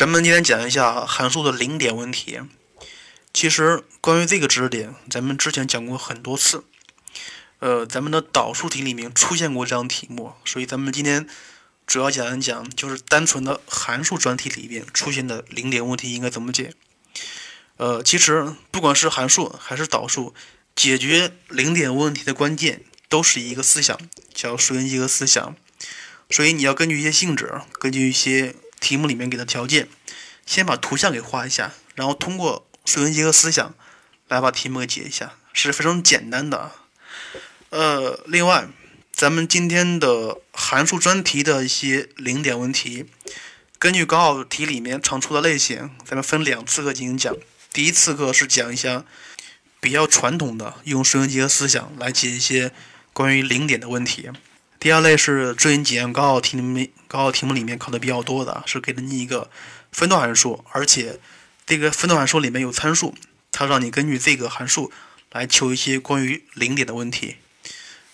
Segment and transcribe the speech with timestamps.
[0.00, 2.40] 咱们今天讲一下函数的零点问题。
[3.34, 6.64] 其实关于这个知识点，咱们之前讲过很多次。
[7.58, 11.28] 呃，咱们的导数题里面出现过这样题目，所以咱们今天
[11.86, 16.72] 主要讲一讲，就是单纯的函数专题里边出现的零点问题应该怎么解。
[17.76, 20.32] 呃，其实不管是函数还是导数，
[20.74, 24.00] 解决零点问题的关键都是一个思想，
[24.32, 25.54] 叫数元几何思想。
[26.30, 29.88] 所以你要根据一些性质，根据一些题目里面给的条件，
[30.46, 33.74] 先把图像给画一下，然后通过数元几何思想
[34.28, 36.72] 来把题目给解一下，是非常简单的。
[37.68, 38.68] 呃，另外，
[39.12, 43.06] 咱们今天的函数专题的一些零点问题，
[43.78, 47.36] 根据高考题里面常出的类型，咱们分两次课进行讲。
[47.72, 49.04] 第一次课是讲一下
[49.78, 52.72] 比较传统的用数元几何思想来解一些
[53.12, 54.28] 关于零点的问题。
[54.80, 59.50] 第二类是最近几年高考题里面高考题目里面考的比较多的，是给了你一个
[59.92, 61.20] 分段函数，而且
[61.66, 63.14] 这个分段函数里面有参数，
[63.52, 64.90] 它让你根据这个函数
[65.32, 67.36] 来求一些关于零点的问题。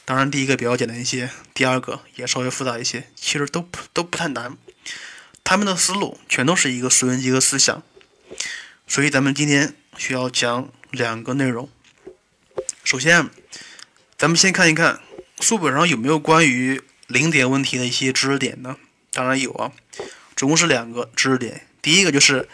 [0.05, 4.57] 当然，第一个比较简单一些，第二个也稍微复杂一些，其实都都不太难。
[5.45, 7.81] 他们的思路全都是一个数元几何思想，
[8.89, 11.69] 所以咱们今天需要讲两个内容。
[12.83, 13.31] 首先，
[14.19, 15.01] 咱们先看一看。
[15.47, 18.79] 书本上有没有关于零点问题的一些知识点呢？
[19.13, 19.71] 当然有啊，
[20.35, 21.69] 总共是两个知识点。
[21.81, 22.49] 第一个就是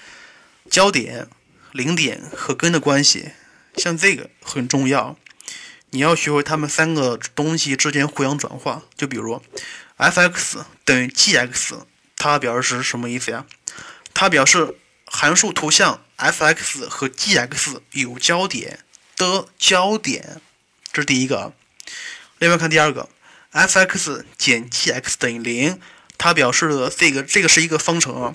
[0.69, 1.27] 焦点、
[1.70, 3.31] 零点和根的关系，
[3.79, 5.17] 像这个很重要，
[5.89, 8.83] 你要学会它们三个东西之间互相转化。
[8.95, 9.41] 就比如
[9.97, 11.87] ，f(x) 等于 g(x)，
[12.19, 13.47] 它表示是什么意思呀？
[14.13, 14.77] 它表示
[15.07, 18.81] 函数图像 f(x) 和 g(x) 有交点
[19.17, 20.43] 的交点，
[20.93, 21.39] 这是第一个。
[21.39, 21.53] 啊
[22.43, 23.09] 另外看第二个
[23.53, 25.79] ，f(x) 减 g(x) 等于零，
[26.19, 28.35] 它表示的这个这个是一个方程啊。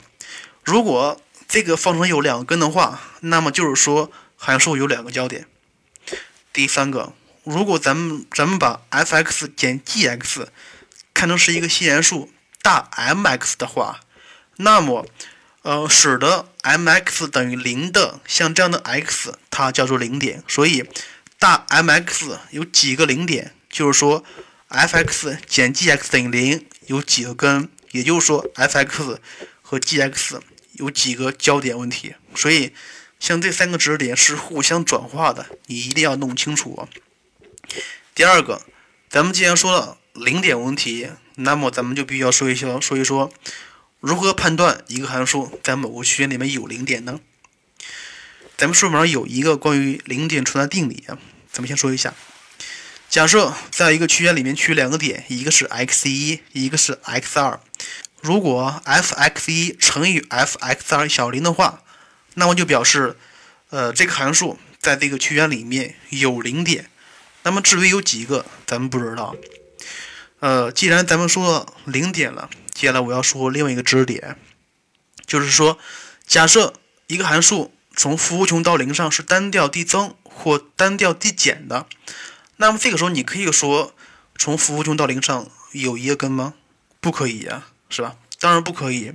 [0.64, 5.46] 如果这个方程有两根的话，那么就是说函数有两个焦点。
[6.54, 7.12] 第三个，
[7.44, 10.48] 如果咱们咱们把 f(x) 减 g(x)
[11.14, 12.32] 看成是一个新元素
[12.62, 14.00] 大 M(x) 的话，
[14.56, 15.06] 那么
[15.64, 20.42] 呃使得 M(x) 等于零的像这样的 x，它叫做零点。
[20.48, 20.86] 所以
[21.38, 23.54] 大 M(x) 有几个零点？
[23.78, 24.24] 就是说
[24.70, 27.70] ，f(x) 减 g(x) 等于零，有几个根？
[27.92, 29.20] 也就是说，f(x)
[29.62, 30.42] 和 g(x)
[30.74, 32.16] 有几个焦点问题？
[32.34, 32.74] 所以，
[33.20, 36.90] 像这三个知识点是互相转化的，你一定要弄清楚。
[38.16, 38.64] 第二个，
[39.12, 43.32] 咱们既然说了零点问题，那么咱们就必须要说一说，说一说
[44.00, 47.20] 如何判断一个函数在某个区间里面有零点呢？
[48.58, 51.20] 咱们书本上有一个关于零点存在定理啊，
[51.52, 52.16] 咱们先说一下。
[53.10, 57.60] 假设在一个区间里面取两个点，一个是 x 一，一个是 x 二。
[58.22, 61.82] 如果 f(x 一)乘以 f(x 二)小于零的话，
[62.34, 63.16] 那么就表示，
[63.70, 66.90] 呃，这个函数在这个区间里面有零点。
[67.44, 69.36] 那么至于有几个，咱们不知道。
[70.40, 74.38] 呃，既然咱们说零点了，接下来我要说另外一个知识点，
[75.26, 75.80] 就是说，
[76.28, 76.74] 假设
[77.08, 81.88] 一个函数从负无穷到零上是单调递增或单调递减的。
[82.58, 83.94] 那么这个时候，你可以说
[84.36, 86.56] 从负无穷到零上有一个根吗？
[87.00, 88.16] 不可以呀，是吧？
[88.40, 89.14] 当然不可以。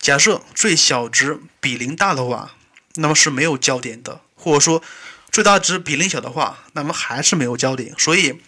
[0.00, 2.54] 假设最小值比零大的话，
[2.94, 4.80] 那么是没有焦点的；或者说
[5.32, 7.92] 最大值比零小的话，那么还是没有焦点。
[7.98, 8.40] 所以，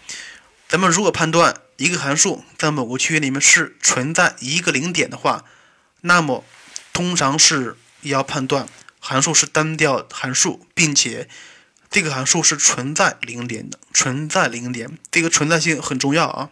[0.68, 5.44] 咱们如果判断一个函数在某个区域里面是存在一个零点的话，
[6.02, 6.44] 那么
[6.92, 8.68] 通常是要判断
[9.00, 11.28] 函数是单调函数，并且。
[11.90, 16.50] 这个函数是存在零点的，存在零点，这个存在性很重要啊。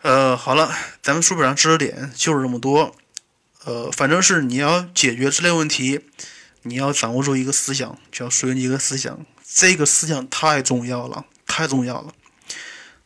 [0.00, 2.96] 呃，好了，咱们书本上知识点就是这么多。
[3.64, 6.00] 呃，反正是你要解决这类问题，
[6.62, 9.24] 你要掌握住一个思想，叫数元几何思想。
[9.42, 12.14] 这个思想太重要了，太重要了。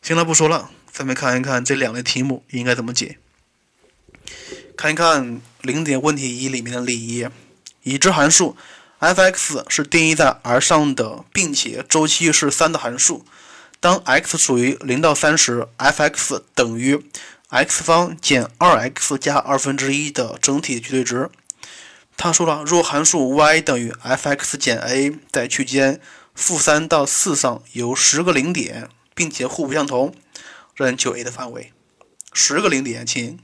[0.01, 3.19] 行了，不说了，咱们看一看这两类题目应该怎么解。
[4.77, 7.27] 看一看零点问题一里面的例一，
[7.83, 8.57] 已知函数。
[9.01, 13.25] F(x) 是定义在 R 上的，并且周期是三的函数。
[13.79, 17.01] 当 x 属于零到三时，f(x) 等于
[17.49, 21.31] x 方减 2x 加二分之一的整体绝对值。
[22.17, 26.01] 他说了，若函数 y 等于 f(x) 减 a，在区间
[26.35, 30.13] 负三到四上有十个零点，并且互不相同，
[30.75, 31.73] 任求 a 的范围。
[32.33, 33.39] 十个零点，亲。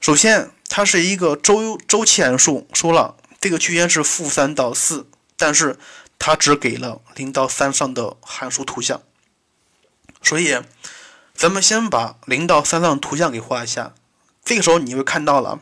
[0.00, 3.16] 首先，它是一个周周期函数，说了。
[3.44, 5.06] 这个区间是负三到四，
[5.36, 5.78] 但是
[6.18, 9.02] 它只给了零到三上的函数图像，
[10.22, 10.58] 所以
[11.34, 13.92] 咱们先把零到三上图像给画一下。
[14.46, 15.60] 这个时候你会看到了，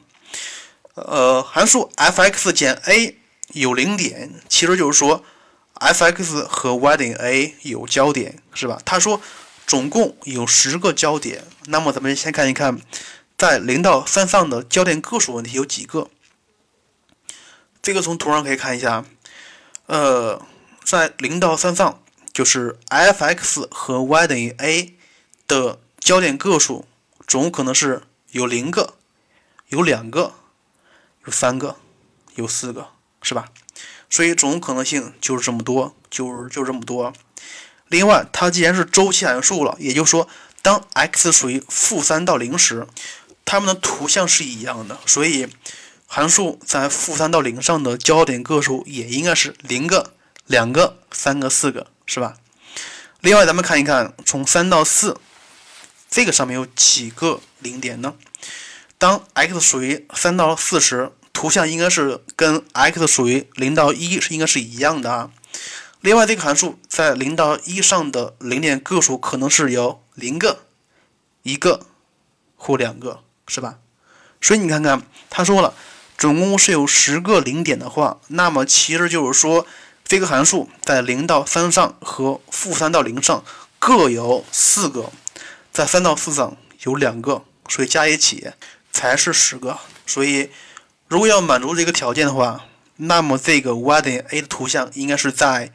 [0.94, 3.18] 呃，函数 f(x) 减 a
[3.48, 5.24] 有零点，其实就是说
[5.74, 8.80] f(x) 和 y 等于 a 有交点，是吧？
[8.84, 9.20] 他说
[9.66, 12.78] 总共有十个交点，那么咱们先看一看，
[13.36, 16.08] 在零到三上的交点个数问题有几个？
[17.82, 19.04] 这个从图上可以看一下，
[19.86, 20.40] 呃，
[20.84, 22.00] 在零到三上，
[22.32, 24.96] 就是 f(x) 和 y 等于 a
[25.48, 26.86] 的交点个数，
[27.26, 28.94] 总可能是有零个、
[29.66, 30.32] 有两个、
[31.26, 31.74] 有三个、
[32.36, 32.90] 有四个，
[33.20, 33.46] 是吧？
[34.08, 37.12] 所以总可能性就是这么多，就是就这么多。
[37.88, 40.28] 另外，它既然是周期函数了，也就是说，
[40.62, 42.86] 当 x 属于负三到零时，
[43.44, 45.48] 它们的图像是一样的，所以。
[46.14, 50.12] 函数在负三到零上的交点个数也应该是零个、
[50.44, 52.34] 两个、三个、四个，是吧？
[53.20, 55.18] 另外，咱们看一看从三到四
[56.10, 58.14] 这个上面有几个零点呢？
[58.98, 65.30] 当 x 属于三到四时，图像应该是跟 x 属于零到一是应该是一样的啊。
[66.02, 70.58] 另外，这个函数在零到一上的零点个数可能是有零个、
[71.42, 71.86] 一个
[72.54, 73.78] 或两个，是吧？
[74.42, 75.00] 所以你看看，
[75.30, 75.72] 他说了。
[76.22, 79.66] 总共是有十个零点的话，那么其实就是说，
[80.04, 83.44] 这个函数在零到三上和负三到零上
[83.80, 85.10] 各有四个，
[85.72, 88.52] 在三到四上有两个，所以加一起
[88.92, 89.80] 才是十个。
[90.06, 90.50] 所以，
[91.08, 92.66] 如果要满足这个条件的话，
[92.98, 95.72] 那么这个 y 等于 a 的图像应该是在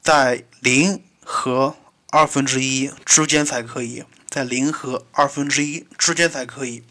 [0.00, 1.76] 在零和
[2.10, 6.82] 二分之一之间才可以，在零和二分之一之间才可以。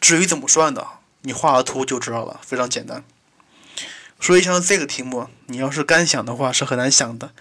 [0.00, 0.86] 至于怎么算的？
[1.22, 3.04] 你画个图就知道了，非常简单。
[4.20, 7.32] 所以像这个题目，你要是干想的话是很难想的。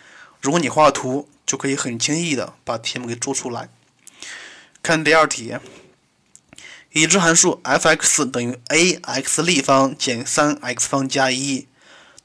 [0.42, 3.70] 如果你画图，就可以很轻易的把题目给做出来。
[4.84, 5.56] 看第二题，
[6.92, 11.68] 已知函数 f(x) 等于 ax 立方减 3x 方加一。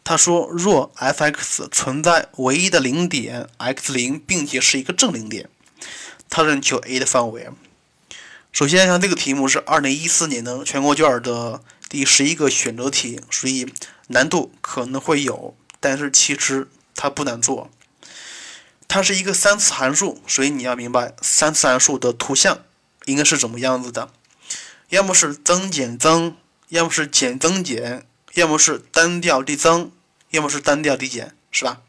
[0.05, 5.49] 他说，若 f(x) 存在唯一的零点 x0，并且是一个正零点，
[6.29, 7.49] 他认求 a 的范围。
[8.53, 13.73] 首先，像这个题目是二零一四年的全国卷的第十一个选择题，所以
[14.09, 17.71] 难度可能会有，但是其实它不难做。
[18.87, 22.61] 它是一个三次函数，所以你要明白三次函数的图像
[23.07, 24.11] 应该是怎么样子的，
[24.91, 26.37] 要么是增减增，
[26.69, 29.91] 要么是减增减，要么是单调递增，
[30.29, 31.81] 要么是单调递减，是吧？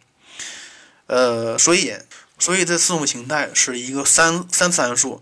[1.08, 1.94] 呃，所以，
[2.40, 5.22] 所以这四种形态是一个三三次函数。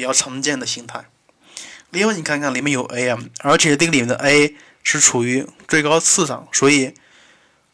[0.00, 1.04] 比较常见的形态。
[1.90, 6.94] 另外，你看看里面有 a 啊，而且这个里面的 a 是处于最高次上，所以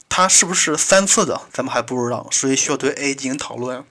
[0.08, 3.84] 它是不是三次的，咱们还不知道，所以需要对 a 进行讨论。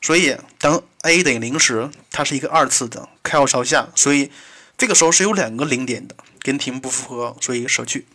[0.00, 4.30] 所以当 a 等于零时，它是一个二次的，开号朝下，所以
[4.78, 8.06] 这个时候是有两个零点的，跟题目不符合，所以舍去。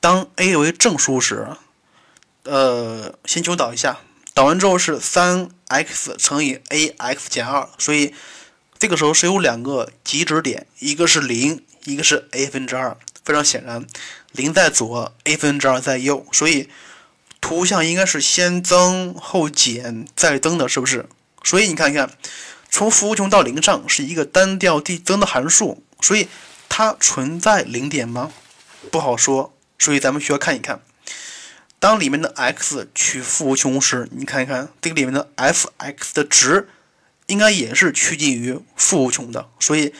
[0.00, 1.48] 当 a 为正数时，
[2.42, 4.00] 呃，先求导一下。
[4.36, 8.12] 导完之后是三 x 乘以 a x 减二，所以
[8.78, 12.98] 这个时候是有两个极值点，一个是零，一个是 a 分之二。
[13.24, 13.86] 非常显然，
[14.32, 16.68] 零在左，a 分之二在右，所以
[17.40, 21.08] 图像应该是先增后减再增的，是不是？
[21.42, 22.10] 所以你看一看，
[22.68, 26.28] 从负无穷到零上是一个单调递增的函数，所以
[26.68, 28.30] 它存在零点吗？
[28.92, 30.82] 不好说，所以咱们需要看一看。
[31.86, 36.68] 当里面的 x 趋负无穷时，你看一看这个里面的 f(x) 的值
[37.28, 39.94] 应该也是趋近于负无穷的，所以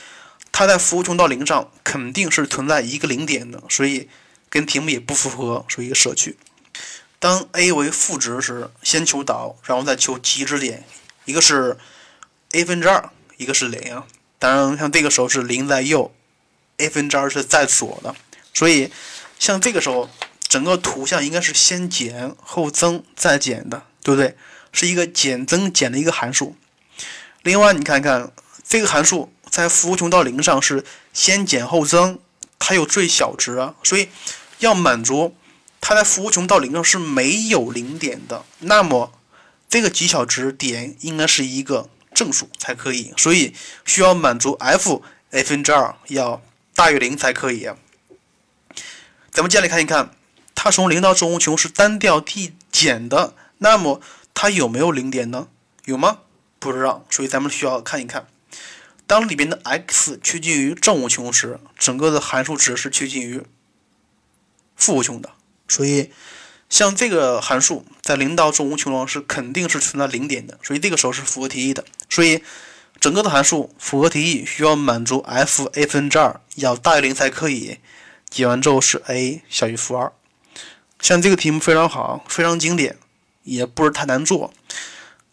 [0.51, 4.09] 它在负无穷到零上肯定是存在一个零点的，所以
[4.49, 6.37] 跟题目也不符合，所以舍去。
[7.21, 10.83] 当 a 为负值时，先求导，然后再求极值点，
[11.25, 11.77] 一个是
[12.51, 14.03] a 分之二，一个是零。
[14.41, 16.13] 当然，像这个时候是零在右
[16.79, 18.17] ，a 分之二是在左的，
[18.53, 18.91] 所以
[19.39, 20.11] 像这个时候。
[20.49, 24.37] 整个图像应该是先减后增再减的，对不对？
[24.73, 26.55] 是一个减增减的一个函数。
[27.43, 28.31] 另外，你看看
[28.69, 30.85] 这个函数在负无穷到零上是
[31.15, 32.19] 先减后增，
[32.59, 34.09] 它有最小值啊，所以
[34.59, 35.35] 要满足
[35.81, 39.13] 它在负无穷到零上是没有零点的，那么
[39.69, 46.43] 这个极小值点应该是一个正数才可以，所以需要满足 f a 分之二要
[46.75, 47.69] 大于零才可以。
[49.33, 50.16] 咱们接下来看一看。
[50.67, 54.01] 它从零到正无穷是单调递减的，那么
[54.35, 55.47] 它有没有零点呢？
[55.85, 56.23] 有吗？
[56.59, 58.27] 不知道，所以咱们需要看一看。
[59.07, 63.45] 当里边的 x 趋近于正无穷时，整个的函数值是趋近于
[64.75, 65.31] 负无穷的。
[65.69, 66.11] 所以，
[66.69, 71.85] 像这个函数在零到正无穷中是肯定是存在零点的，所以这个时候是符合题意的。
[72.11, 72.43] 所以，
[72.99, 77.79] 整个的函数符合题意需要满足 f a 分之二要大于零才可以。
[78.29, 80.13] 解完之后是 a 小于负二。
[81.01, 82.97] 像这个题目非常好，非常经典，
[83.45, 84.53] 也不是太难做。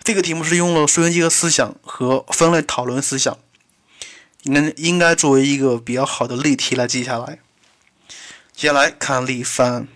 [0.04, 3.38] 这个题目是用了数学几何思想和分类讨论思想，
[4.44, 7.40] 应该应该作为一个比较好的例题来记下来。
[8.54, 9.88] 接下来看例三，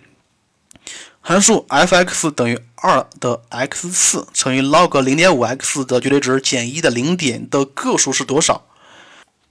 [1.21, 8.65] 函数 f(x) 等于二的 x 次乘以 log 零点五 x 的绝对值减一的零点的个数是多少？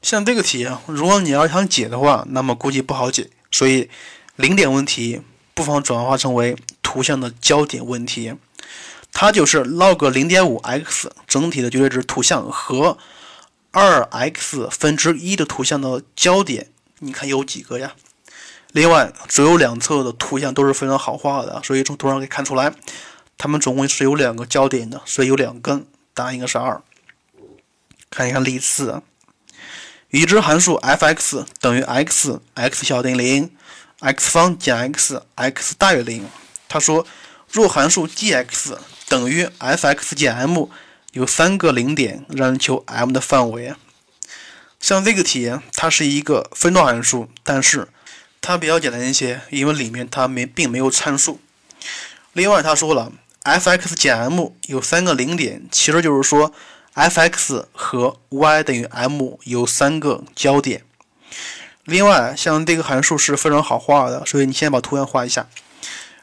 [0.03, 3.91] 像这个题，如果你要想解的话，那么估计不好解，所以
[4.37, 5.21] 零点问题
[5.57, 8.35] 不妨转化成为图像的焦点问题。
[9.13, 12.99] 它就是 log 零点五 x 整体的绝对值图像和
[13.71, 17.95] 二 x 分之一的图像的焦点，你看有几个呀？
[18.73, 22.75] 另外，左右两侧的图像都是非常好画的，所以从图上可以看出来，
[23.39, 26.83] 它们总共是有两个焦点的，所以有两根，答案应该是二。
[28.11, 29.03] 看一看例四，
[30.11, 33.51] 已知函数 f(x) 等于 x，x 小于零
[34.01, 36.29] ，x 方减 x，x 大于零。
[36.69, 37.07] 他说，
[37.51, 38.77] 若函数 g(x)
[39.09, 40.69] 等于 f(x) 减 m，
[41.13, 43.75] 有三个零点，让人求 m 的范围。
[44.81, 47.89] 像这个题，它是一个分段函数，但是
[48.41, 51.41] 它比较简单一些，因为里面它没并没有参数。
[52.33, 53.13] 另外，他说了
[53.45, 56.53] ，f(x) 减 m 有三个零点，其实就是说
[56.95, 60.85] f(x) 和 y 等于 m 有三个交点。
[61.87, 65.47] 另外，像这个函数是非常好画的，所以你先把图像画一下。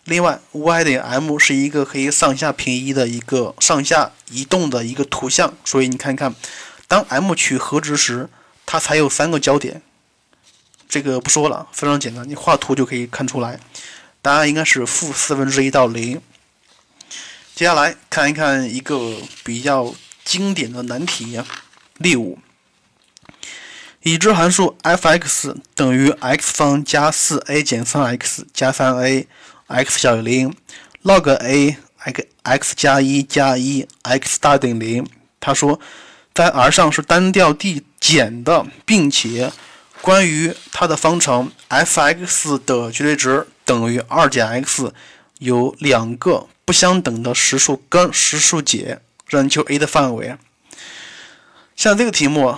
[0.03, 6.36] 另外，y 等于 m 是一个可以上下平移的一个上下移动的一个图像，所以你看看，
[6.89, 8.27] 当 m 取和值时，
[8.65, 9.82] 它才有三个焦点。
[10.89, 13.58] 这个不说了，非常简单，你画图就可以看出来。
[14.22, 16.22] 答案应该是负四分之一到零。
[17.55, 21.41] 接下来看一看一个比较经典的难题，
[22.00, 22.38] 例五：
[24.03, 30.53] 已知函数 f(x) 等于 x 方加四 a 减三 x 加三 a，x 小于零
[31.03, 35.07] ，log a x x 加一加一 x 大于等于零。
[35.39, 35.79] 他说，
[36.33, 39.51] 在 R 上是单调递减的，并且。
[40.01, 44.93] 关于它的方程 f(x) 的绝对值等于二减 x，
[45.39, 50.36] 有两个不相等的实数根实数解，让你求 a 的范围。
[51.77, 52.53] 像这个题目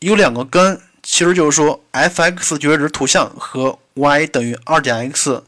[0.00, 0.78] 有两个根，
[1.12, 5.42] 其实就是说 f(x) 绝对值图像和 y 等于二减 x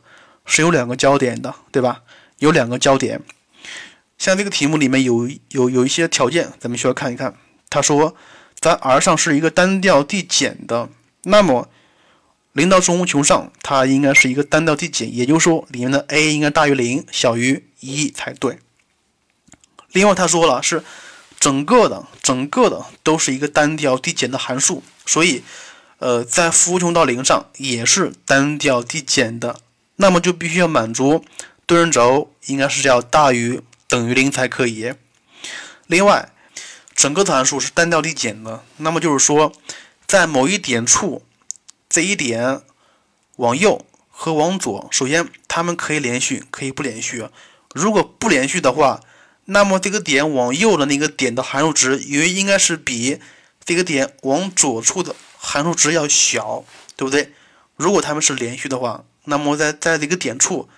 [0.45, 2.03] 是有两个焦点的，对吧？
[2.39, 3.23] 有两个焦点。
[4.19, 7.37] 像这个题目里面有有有一些条件，咱们需要看一看。
[7.71, 8.17] 他说
[8.59, 10.89] 在 R 上是一个单调递减的。
[11.23, 11.69] 那么，
[12.53, 18.59] 零到正无穷上，它应该是一个单调递减，也就是说，里面的 a 应该大于零，小于一才对。
[19.93, 20.83] 另外，他说了是
[21.43, 25.43] 整个的，整个的都是一个单调递减的函数，所以，
[25.99, 29.59] 呃，在负无穷到零上也是单调递减的。
[29.97, 31.25] 那么就必须要满足
[31.67, 34.95] 对称轴应该是要大于等于零才可以。
[35.89, 36.31] 另外，
[36.95, 39.53] 整个的函数是单调递减的，那么就是说。
[40.05, 41.23] 在某一点处，
[41.89, 42.61] 这一点
[43.37, 47.27] 往右和往左，首先它们可以连续，可以不连续。
[47.75, 49.01] 如果不连续的话，
[49.53, 53.21] 那么这个点往右的那个点的函数值，也应该是比
[53.63, 56.65] 这个点往左处的函数值要小，
[56.97, 57.33] 对不对？
[57.77, 60.71] 如果它们是连续的话，那么在在这个点处，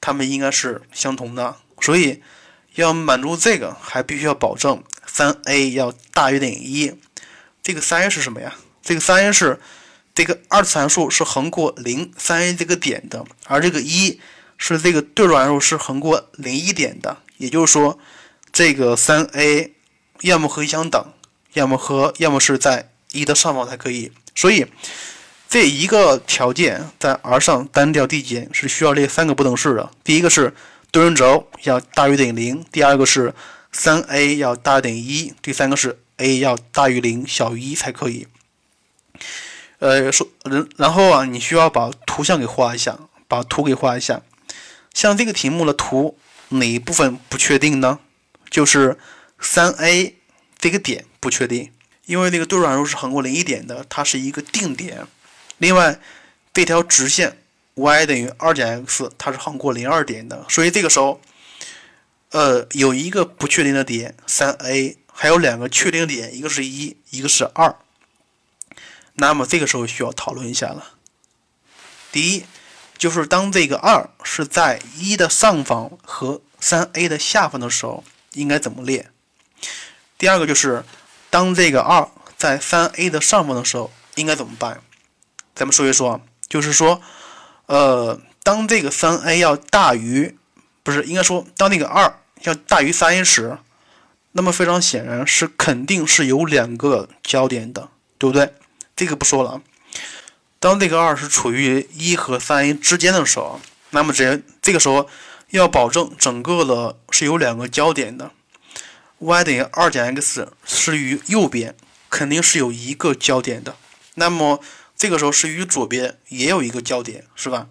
[0.00, 1.56] 它们应该是相同的。
[1.80, 2.20] 所以
[2.74, 6.92] 要满足这个，还必须要保证三 a 要大于等于一。
[7.62, 8.56] 这个三 a 是什么呀？
[8.82, 9.60] 这个三 a 是
[10.12, 14.18] 这个二次函数是横过零三 a 这个点的，而这个一
[14.56, 17.18] 是这个对数函数是横过零一点的。
[17.38, 17.98] 也就是说，
[18.52, 19.72] 这个三 a
[20.20, 21.02] 要么和一相等，
[21.54, 24.12] 要么和要么是在一的上方才可以。
[24.34, 24.66] 所以
[25.48, 29.90] 这一个条件在 R 上单调递减是需要列三个不等式的。
[30.04, 30.54] 第一个是
[30.90, 33.34] 对称轴要大于等于零，第二个是
[33.72, 38.26] 三 a 要大于等于一，第三个是 a 要大于零小于一才可以。
[39.78, 44.22] 呃，说，然然后啊，你需要把图像给画一下，把图给画一下。
[44.92, 46.18] 像这个题目的图
[46.50, 47.98] 哪一部分不确定呢？
[48.50, 48.98] 就是
[49.38, 50.16] 三 a
[50.58, 51.72] 这个点不确定，
[52.06, 55.06] 因为那个对数函数是横过零一点的，它是一个定点。
[55.58, 56.00] 另外，
[56.52, 57.38] 这条直线
[57.74, 61.20] y 等于二减 x，它是横过零二点的，所以这个时候，
[62.30, 67.76] 呃，有一个不确定的点三 a，还有两个确定点，一个是一，一个是二。
[69.14, 70.92] 那么这个时候需要讨论一下了。
[72.10, 72.44] 第一，
[72.98, 78.02] 就是当这个二是在一的上方和三 a 的下方的时候，
[78.32, 79.08] 应该怎么列？
[80.18, 80.84] 第二个就是
[81.30, 84.80] 当这个二在三 a 的上方的时候，应该怎么办？
[85.54, 87.00] 咱们说一说，就是说，
[87.66, 90.36] 呃，当这个三 a 要大于，
[90.82, 93.58] 不是应该说，当那个二要大于三 a 时，
[94.32, 97.88] 那么非常显然是肯定是有两个焦点的，
[98.18, 98.52] 对不对？
[98.96, 99.62] 这个不说了。
[100.60, 103.60] 当这个二是处于一和三 a 之间的时候，
[103.90, 105.08] 那么这这个时候
[105.50, 108.32] 要保证整个的是有两个交点的。
[109.18, 111.74] y 等于二减 x 是于右边，
[112.08, 113.76] 肯定是有一个交点的。
[114.14, 114.60] 那么
[114.96, 117.68] 这个时候是与左边也有一个交点，是吧？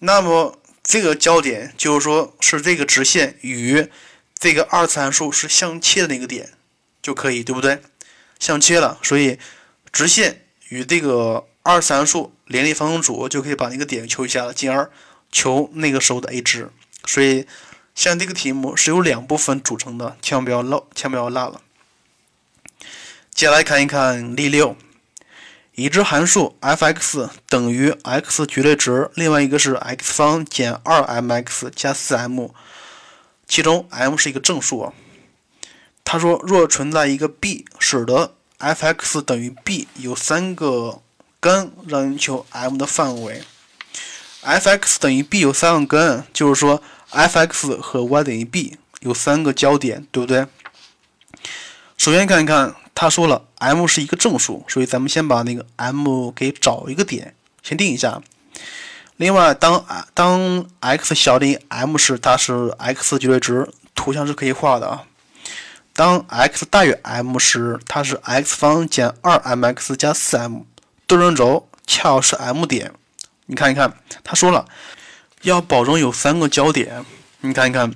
[0.00, 3.88] 那么这个交点就是说是这个直线与
[4.38, 6.52] 这个二次函数是相切的那个点
[7.02, 7.80] 就可以，对不对？
[8.38, 9.38] 相切了，所以
[9.92, 14.88] 直线与这个二次函数联立方程组就可以把那个点求一下了，进而
[15.32, 16.70] 求那个时候的 a 值。
[17.04, 17.46] 所以。
[17.94, 21.60] 像这个题目是由两部分组成的，千万不要漏，千万不要落了。
[23.32, 24.76] 接下来看一看例六，
[25.76, 32.50] 已知函数 f(x) 等于 x 绝对值，另外一个是 x 方减 2mx 加 4m，
[33.46, 34.92] 其中 m 是一个正数。
[36.02, 41.00] 他说，若存在一个 b，使得 f(x) 等于 b 有三个
[41.44, 43.42] 根，让你求 m 的范围。
[44.40, 46.82] f(x) 等于 b 有三个根，就是说。
[47.10, 50.46] f(x) 和 y 等于 b 有三个交点，对不对？
[51.96, 58.20] 首先看一看，他说了 m 是一个正数，所以咱们先把那个 m 给找一个点，先定一下。
[59.16, 65.04] 另外，当当 x 小于 m 时，它是 x 绝对值，图像是可以画的啊。
[65.92, 70.64] 当 x 大于 m 时，它是 x 方减 2mx 加 4m，
[71.06, 72.92] 对称轴恰好是 m 点。
[73.46, 74.66] 你看一看，他说了。
[75.42, 77.04] 要保证有三个焦点，
[77.42, 77.92] 你看一看，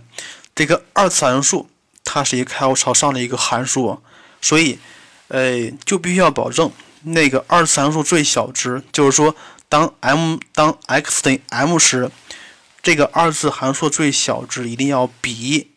[0.55, 1.71] 这个二次函数
[2.05, 4.03] 它是一个开口朝上的一个函数，
[4.43, 4.79] 所以，
[5.29, 6.71] 呃，就必须要保证
[7.05, 9.35] 那个二次函数最小值，就是说，
[9.67, 12.11] 当 m 当 x 等于 m 时，
[12.83, 15.71] 这个二次函数最小值一定要比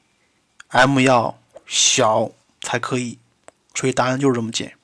[0.67, 3.17] m 要小才可以，
[3.73, 4.75] 所以答案就是这么解。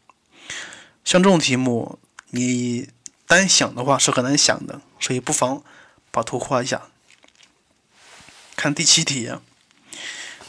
[1.04, 2.00] 像这种题目，
[2.38, 2.88] 你
[3.26, 5.64] 单想的话是很难想的，所以不妨。
[6.10, 6.88] 把图画一下，
[8.56, 9.30] 看第七题。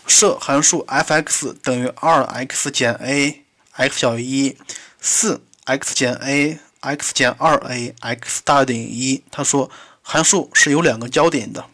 [0.07, 4.57] 设函数 f(x) 等于 2x 减 a，x 小于一
[5.03, 9.23] ，4x 减 a，x 减 2a，x 大于等于一。
[9.31, 9.71] 他说
[10.01, 11.67] 函数是有两个焦点的，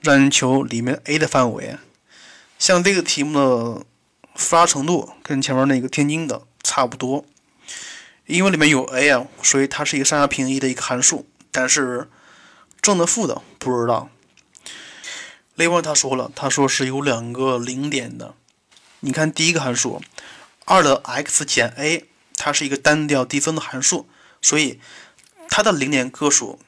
[0.00, 1.78] 让人求里面 a 的范围。
[2.58, 3.86] 像这个题目的
[4.34, 7.24] 复杂程度跟前面那个天津的差不多，
[8.30, 12.08] 因为里面有 a 啊，所以它是一个上下平移的一个函数，但是。
[12.82, 14.08] 正的负的不知道。
[15.54, 18.34] 另外他说了，他说是有两个零点的。
[19.00, 20.00] 你看第一个函数，
[20.64, 24.08] 二的 x 减 a，它是一个单调递增的函数，
[24.40, 24.80] 所以
[25.50, 26.58] 它的零点个数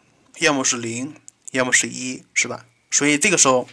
[0.41, 1.15] 要么是零，
[1.53, 2.67] 要么是一，是吧？
[2.91, 3.67] 所以这个时候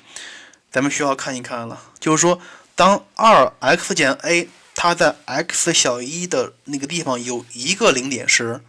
[0.71, 2.39] 咱们需要看一看了，就是说
[2.73, 4.47] 当二 x 减 a
[4.81, 8.61] 它在 x 小于一的那个地方有一个零点时，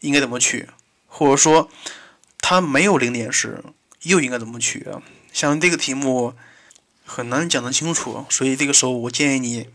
[0.00, 0.68] 应该怎么取？
[1.06, 1.70] 或者说？
[2.42, 3.64] 它没有零点时，
[4.02, 4.86] 又应该怎么取？
[5.32, 6.34] 像这个题目
[7.02, 9.70] 很难讲得清楚，所以这个时候我建议你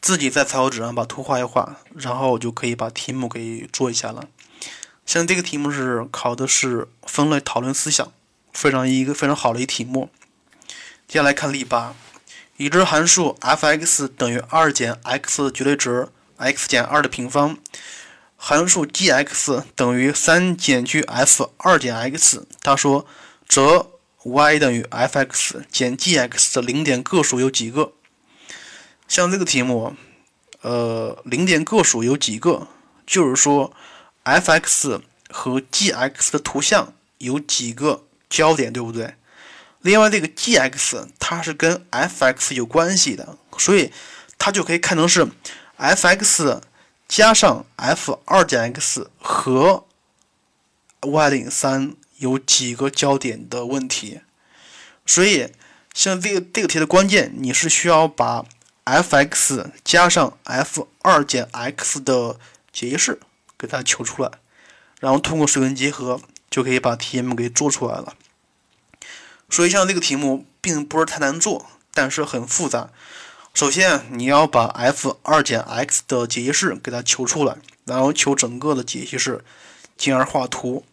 [0.00, 4.28] 自己在草稿纸上把图画一画，然后就可以把题目给做一下了。
[5.04, 8.12] 像这个题目是考的是分类讨论思想，
[8.52, 10.08] 非常一个非常好的一题目。
[11.08, 11.96] 接下来看例八，
[12.60, 17.56] 已知函数 f(x) 等于二减 x 的绝对值 x 减二的平方。
[18.36, 23.06] 函数 g(x) 等于三减去 f 二减 x，他说，
[23.48, 23.92] 则
[24.24, 27.94] y 等于 f(x) 减 g(x) 的零点个数有几个？
[29.08, 29.96] 像这个题目，
[30.60, 32.68] 呃，零点个数有几个？
[33.06, 33.72] 就是说
[34.24, 39.14] ，f(x) 和 g(x) 的图像有几个焦点，对不对？
[39.82, 43.92] 另外，这个 g(x) 它是跟 f(x) 有关系的，所以
[44.38, 45.28] 它就可以看成是
[45.76, 46.60] f(x)。
[47.08, 49.84] 加上 f 二减 x 和
[51.00, 54.20] y 等于三有几个交点的问题，
[55.04, 55.50] 所以
[55.92, 58.44] 像这个这个题的关键，你是需要把
[58.84, 62.38] f(x) 加上 f 二减 x 的
[62.72, 63.18] 解析式
[63.58, 64.30] 给它求出来，
[65.00, 68.14] 然后通过水文结合就可以把题目给做出来了。
[69.50, 72.90] 所以像这个题目并不是太难做，但是很复杂。
[73.52, 79.44] 首先，你要把 f 二减 x 的解析式给它求出来，然后求整个的解析式，
[79.96, 80.84] 进而画图。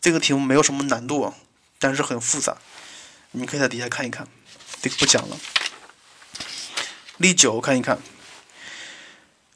[0.00, 1.34] 这个题目没有什么难度，
[1.80, 2.56] 但是很复杂。
[3.32, 4.28] 你可以在底下看一看，
[4.80, 5.36] 这个不讲了。
[7.16, 7.98] 例九看一看，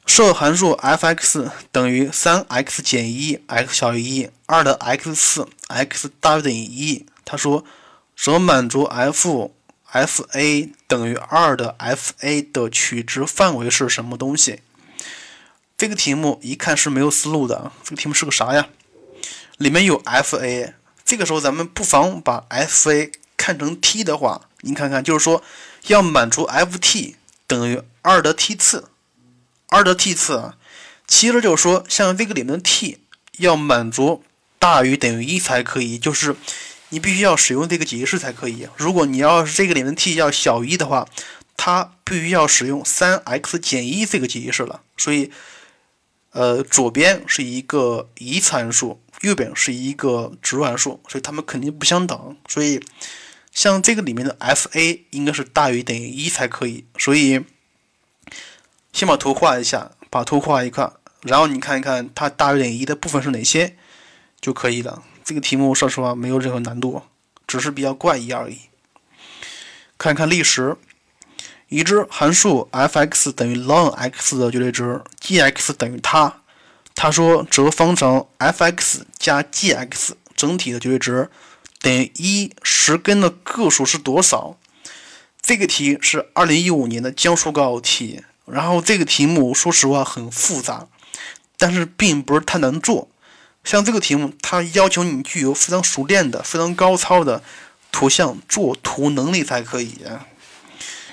[0.05, 7.63] 设函数 f(x) 等于 3x 减一 x 小于一2的 x 四 x 大于等于一他说
[8.15, 9.51] 则满足 f
[9.85, 14.61] f(a) 等于2的 f(a) 的取值范围是什么东西？
[15.77, 18.69] 这个题目一看是没有思路的，这个题目是个啥呀？
[19.57, 20.73] 里面有 f(a)，
[21.03, 25.43] 这个时候咱们不妨把 f(a) 看成 t 的话，你看看，就是说
[25.87, 28.89] 要满足 f(t) 等于2的 t 次。
[29.69, 30.55] 二的 t 次啊，
[31.07, 32.99] 其实就是说，像这个里面的 t
[33.39, 34.23] 要满足
[34.59, 36.35] 大于等于一才可以，就是
[36.93, 38.67] 你必须要使用这个解析式才可以。
[38.77, 41.07] 如果你要是这个里面 t 要小于一的话，
[41.57, 44.83] 它必须要使用 3x 减一这个解析式了。
[44.95, 45.31] 所以，
[46.33, 52.37] 呃，左边是一个一次函数，右边是一个值函数，所以它们肯定不相等。
[52.47, 52.79] 所以，
[53.51, 56.85] 像这个里面的 f(a) 应该是大于等于一才可以。
[56.97, 57.43] 所以。
[58.93, 63.75] 先把图画一下，把图画一看，然后你看一看它大于等于一的部分是哪些
[64.39, 65.01] 就可以了。
[65.23, 67.01] 这个题目说实话没有任何难度，
[67.47, 68.59] 只是比较怪异而已。
[69.97, 70.75] 看看历史，
[71.69, 76.41] 已知函数 f(x) 等于 ln(x) 的绝对值，g(x) 等于它。
[76.95, 81.29] 他说折方程 f(x) 加 g(x) 整体的绝对值
[81.79, 84.57] 等于一十根的个数是多少？
[85.41, 88.23] 这个题是二零一五年的江苏高考题。
[88.45, 90.87] 然后这个题目说实话很复杂，
[91.57, 93.07] 但是并不是太难做。
[93.63, 97.41] 像这个题目，它要求你具有非常熟练的、非常高超的
[97.91, 99.99] 图像作图能力才可以。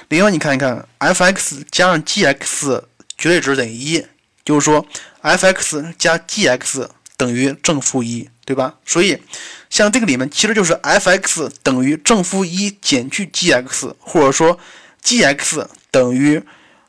[0.09, 2.83] 另外，你看一看，f(x) 加上 g(x)
[3.17, 4.05] 绝对值等于一，
[4.45, 4.85] 就是说
[5.23, 8.75] f(x) 加 g(x) 等于正负一，对吧？
[8.85, 9.23] 所以，
[9.69, 14.59] 像这个里面其实就是 f(x) 等于正负一减去 g(x)，或者说
[15.03, 16.43] g(x) 等于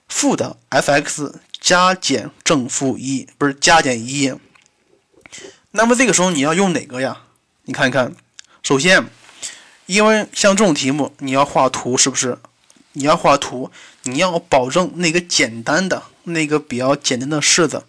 [0.08, 4.34] 负的 f(x) 加减正负一，不是加减一。
[5.71, 7.21] 那么这个时候你要用哪个呀？
[7.63, 8.13] 你看一看，
[8.62, 9.05] 首先，
[9.86, 12.38] 因为像这种题目你要画图，是不是？
[12.93, 13.71] 你要画图，
[14.03, 17.84] 你要保证那个简单的、那个比较简单的式子，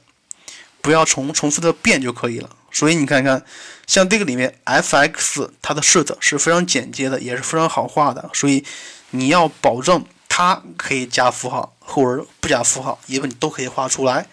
[0.80, 2.48] 不要重重复的变就可以了。
[2.70, 3.44] 所以你看看，
[3.86, 8.30] 像这个里面 f(x) 它的式子是非常简洁的，也是非常好画的。
[8.32, 8.64] 所以
[9.10, 10.04] 你要保证。
[10.34, 14.26] 它可以加符号，或者不加符号，因为你都可以画出来。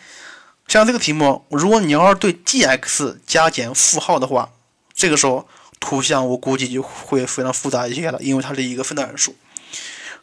[0.70, 4.52] 像这个题目，如果你要是对 g(x) 加减负号的话，
[4.94, 5.48] 这个时候
[5.80, 9.36] 图像我估计就会非常复杂一些了，因为它是一个分段函数。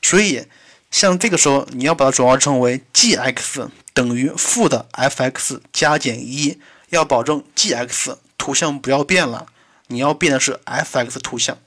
[0.01, 0.47] 所以，
[0.89, 9.49] 像这个时候你要把它转化成为 g(x) 等于负的 f(x) 加减一，要保证 g(x) 图像不要变了，
[9.89, 11.59] 你要变的是 f(x) 图像。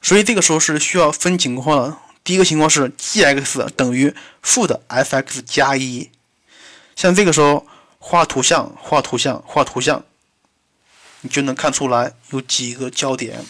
[0.00, 1.96] 所以这个时候是需要分情况的。
[2.22, 6.10] 第一个情况是 g(x) 等于负的 f(x) 加一，
[6.96, 7.66] 像这个时候
[7.98, 10.04] 画图像，画图像，画图像，
[11.22, 13.44] 你就能看出来有几个焦点。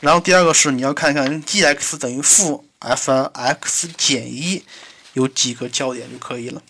[0.00, 4.64] 然后第二个是你要看看 g(x) 等于负 f(x) 减一
[5.12, 6.62] 有几个焦点就可以了。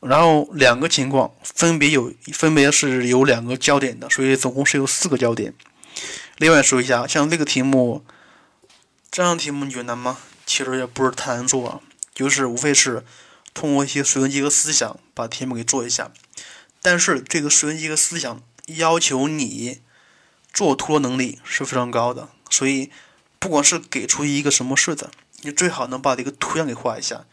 [0.00, 5.54] 然后两个情况分别有，分别是有两个焦点的，所以总共是有四个焦点。
[6.38, 8.04] 另外说一下，像这个题目，
[9.10, 10.18] 这样题目你觉得难吗？
[10.44, 11.82] 其实也不是太难做，
[12.14, 13.04] 就是无非是
[13.54, 16.12] 通过一些随机和思想把题目给做一下。
[16.82, 19.80] 但是这个随机和思想要求你
[20.52, 22.90] 做图的能力是非常高的，所以
[23.38, 27.24] 不管是给出一个什么式子，你最好能把这个图像给画一下。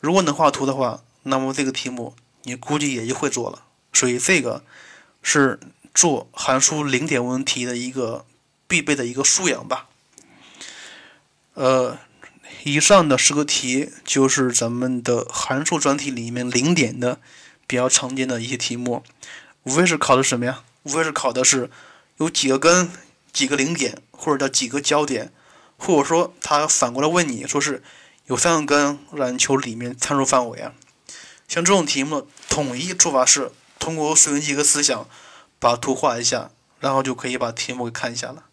[0.00, 3.64] 如果能画图的话，那么这个题目你估计也就会做了。
[3.92, 4.64] 所以这个
[5.22, 5.60] 是
[5.94, 8.26] 做函数零点问题的一个
[8.66, 9.88] 必备的一个素养吧。
[11.54, 11.98] 呃。
[12.64, 17.20] 以上的十个题就是咱们的函数专题里面零点的
[17.66, 19.02] 比较常见的一些题目，
[19.62, 20.62] 无非是考的什么呀？
[20.82, 21.70] 无非是考的是
[22.16, 22.90] 有几个根、
[23.32, 25.32] 几个零点，或者叫几个焦点，
[25.76, 27.82] 或者说他反过来问你说是
[28.26, 30.72] 有三个根，让你求里面参数范围啊。
[31.46, 35.08] 像这种题目，统一做法是通过随机一个思想
[35.58, 38.44] 把图画一下，然后就可以把题目给看一下了。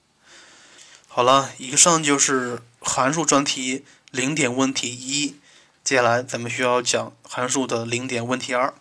[1.08, 3.84] 好了，以上就是函数专题。
[4.12, 5.36] 零点问题一，
[5.84, 8.74] 接下来咱们需要讲函数的零点问题二。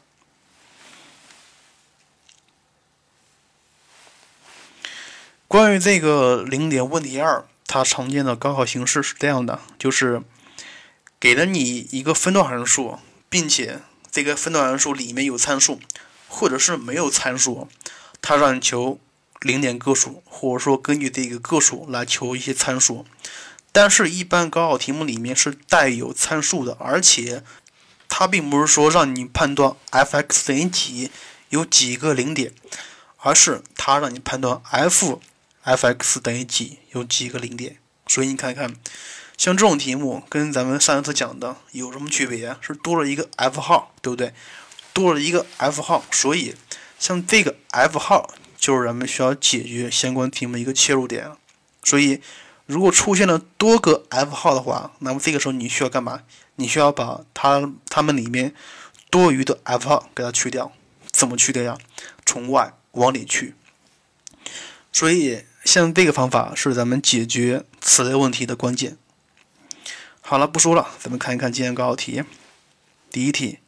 [5.49, 10.23] 关于这个零点问题二，它常见的高考形式是这样的：就是
[11.19, 13.81] 给了你一个分段函数，并且
[14.13, 15.81] 这个分段函数里面有参数，
[16.29, 17.67] 或者是没有参数，
[18.23, 19.01] 它让你求
[19.41, 23.05] 零点个数，或者说根据这个个数来求一些参数。
[23.77, 27.43] 但是，一般高考题目里面是带有参数的，而且
[28.09, 31.11] 它并不是说让你判断 f(x) 等于几
[31.49, 32.53] 有几个零点，
[33.17, 35.21] 而是它让你判断 f
[35.65, 37.79] f(x) 等于几有几个零点。
[38.07, 38.77] 所以你看看，
[39.37, 42.57] 像这种题目跟咱们上一次讲的有什么区别？
[42.61, 44.33] 是多了一个 f 号，对不对？
[44.93, 46.55] 多了一个 f 号，所以
[47.01, 51.33] 像这个 f 号就是咱们需要解决相关题目一个切入点。
[51.83, 52.23] 所以，
[52.67, 56.23] 如果出现了多个 f 号的话，那么这个时候你需要干嘛？
[56.57, 58.55] 你需要把它它们里面
[59.11, 60.73] 多余的 f 号给它去掉，
[61.11, 61.77] 怎么去掉呀？
[62.25, 63.55] 从外往里去。
[64.93, 68.97] 所以像这个方法是咱们解决此类问题的关键。
[70.23, 72.23] 好了，不说了，咱们看一看今天高考题。
[73.11, 73.59] 第一题：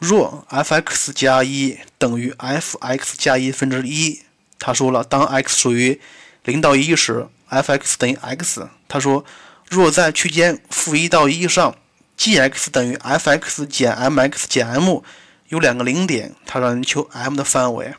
[0.00, 4.22] 若 f(x) 加一等于 f(x) 加一分之一，
[4.58, 6.00] 他说了，当 x 属于
[6.44, 8.66] 零到一时，f(x) 等于 x。
[8.88, 9.24] 他说，
[9.68, 11.76] 若在区间负一到一上。
[12.16, 15.02] g(x) 等于 f(x) 减 m(x) 减 m
[15.48, 17.94] 有两个零点，它让你求 m 的范围。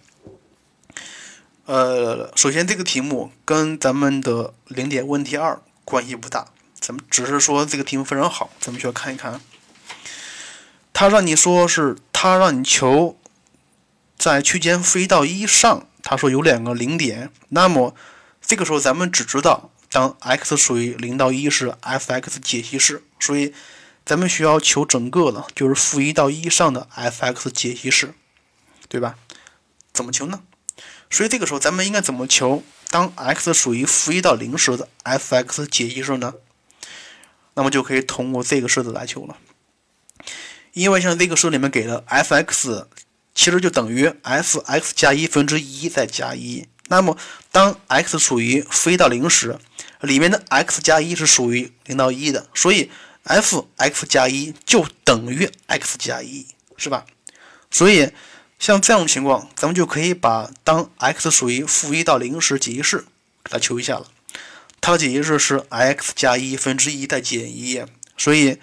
[1.65, 6.45] 呃，首先这个题目跟咱们的零点问题二关系不大，
[6.79, 9.41] 咱们只是说这个题目非常好，咱们需要看一看。
[10.93, 13.17] 他让你说是，他让你求
[14.19, 17.95] 在区间负一到一上，他说有两个零点，那么
[18.41, 23.53] 这个时候咱们只知道当 x 属于零到一时，f(x) 解析式，所以。
[24.03, 28.15] 咱们需要求整个的，就是负一到一上的 f(x) 解析式，
[28.89, 29.15] 对吧？
[29.93, 30.41] 怎么求呢？
[31.11, 32.63] 所以这个时候咱们应该怎么求？
[32.89, 36.33] 当 x 属于负一到零时的 f(x) 解析式呢？
[37.53, 39.37] 那么就可以通过这个式子来求了。
[40.73, 42.87] 因为像这个式里面给的 f(x)
[43.35, 46.67] 其实就等于 f(x) 加一分之一再加一。
[46.91, 47.17] 那么
[47.51, 49.57] 当 x 属于负一到零时，
[50.01, 52.91] 里面的 x 加一是属于零到一的，所以。
[53.23, 57.05] f(x) 加一就等于 x 加一，是吧？
[57.69, 58.09] 所以
[58.57, 63.05] 像这样的情况，咱们就可以把当 x 属于负一到零时解析式
[63.43, 64.07] 给它求一下了。
[64.81, 67.85] 它的解析式是 x 加一分之一再减一。
[68.17, 68.57] 所以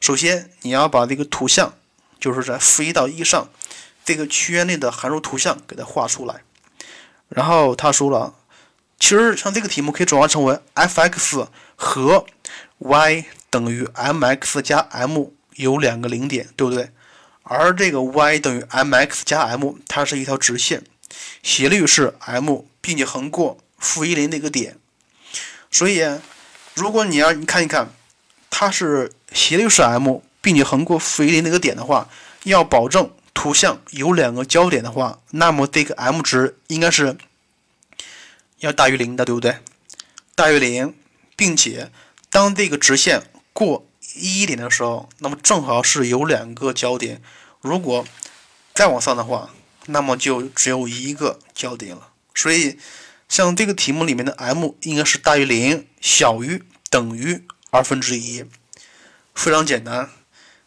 [0.00, 1.74] 首先你要把这个图像，
[2.18, 3.50] 就是在负一到一上
[4.06, 6.40] 这个区间内的函数图像给它画出来。
[7.28, 8.34] 然后他说了，
[8.98, 12.26] 其实像这个题目可以转化成为 f(x) 和
[12.78, 13.24] y。
[13.50, 16.90] 等于 m(x) 加 m 有两个零点，对不对？
[17.44, 20.84] 而这个 y 等于 mx 加 m，它是一条直线，
[21.42, 24.76] 斜率是 m，并且横过负一零那个点。
[25.70, 26.06] 所以，
[26.74, 27.90] 如果你要你看一看，
[28.50, 32.06] 它是斜率是 m，并且横过负一零那个点的话，
[32.42, 37.16] 要保证图像有两个焦点的话，那么这个 m 值应该是
[38.58, 39.58] 要大于零的，对不对？
[40.34, 40.92] 大于零，
[41.36, 41.92] 并且
[42.30, 43.22] 当这个直线
[43.52, 47.22] 过一点的时候，那么正好是有两个焦点。
[47.60, 48.04] 如果
[48.74, 49.50] 再往上的话，
[49.86, 52.08] 那么就只有一个焦点了。
[52.34, 52.76] 所以，
[53.28, 58.44] 像这个题目里面的 m 应该是大于零，小于等于二分之一，
[59.32, 60.10] 非常简单。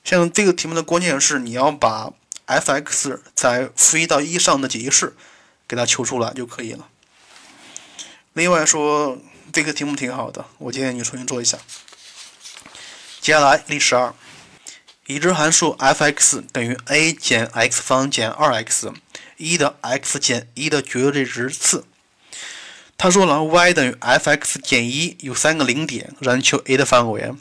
[0.06, 2.14] 像这个题目的关键是你要把
[2.60, 5.16] f(x) 在负一到一上的解析式
[5.68, 6.88] 给它求出来就可以了。
[8.34, 9.18] 另外说，
[9.52, 11.58] 这个题目挺好的，我建议你重新做一下。
[13.20, 14.14] 接下来例十二，
[15.06, 18.94] 已知函数 f(x) 等于 a 减 x 方减 2x，
[19.38, 21.86] 一的 x 减一的绝对值次。
[22.98, 27.34] 他说了，y 等于 f(x) 减一有三个零点，让你求 a 的范围。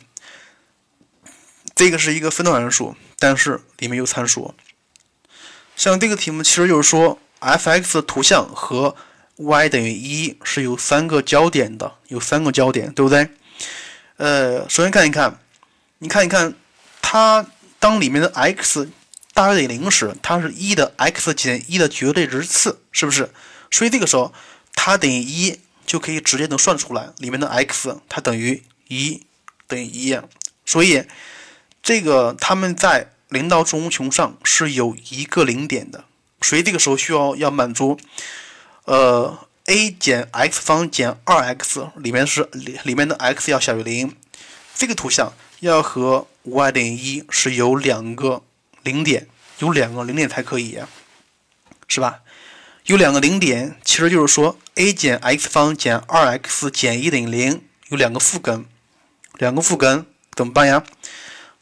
[1.74, 4.54] 这个是一个分段函数，但是里面有参数。
[5.80, 8.94] 像这个题目其实就是说，f(x) 图像和
[9.36, 13.30] y 等于一是有三个交点的，有三个交点，对不对？
[14.18, 15.40] 呃，首先看一看。
[16.00, 16.52] 你看一看，
[17.00, 17.46] 它
[17.78, 18.90] 当里面的 x
[19.32, 23.30] 大于等于零时，它是一的 x 减一的绝对值次，是不是？
[23.70, 24.34] 所以这个时候
[24.74, 29.22] 它等于一就可以直接能算出来，里面的 x 它等于一
[29.66, 30.14] 等于一，
[30.66, 31.04] 所以
[31.82, 36.04] 这个它们在零到正无穷上是有一个零点的，
[36.42, 37.98] 所以这个时候需要要满足，
[38.84, 44.14] 呃，a 减 x 方减 2x 里面是里里面的 x 要小于零，
[44.74, 45.32] 这个图像。
[45.60, 48.42] 要和 y 等于一是有两个
[48.82, 50.78] 零点，有两个零点才可以，
[51.86, 52.20] 是吧？
[52.86, 58.64] 有两个零点，其实就是说 a 减 x 方减 2x 减一等于零，有两个负根，
[59.34, 60.82] 两个负根怎么办呀？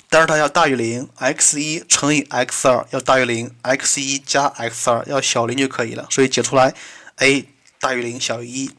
[0.09, 6.75] 但是它要大于零，x 一乘以 x 二要大于零，x 一加 x 二要小零就可以了，所以解出来
[7.17, 7.45] a
[7.81, 8.71] 大于零小于一。